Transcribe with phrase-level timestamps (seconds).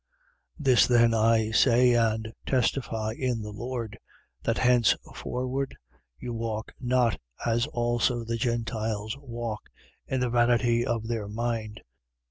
[0.57, 0.65] 4:17.
[0.65, 3.99] This then I say and testify in the Lord:
[4.41, 5.77] That henceforward
[6.19, 9.61] you walk not as also the Gentiles walk
[10.07, 11.83] in the vanity of their mind: 4:18.